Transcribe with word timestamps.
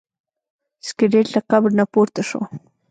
سکلیټ 0.87 1.25
له 1.35 1.41
قبر 1.49 1.69
نه 1.79 1.85
پورته 1.93 2.21
شو. 2.29 2.41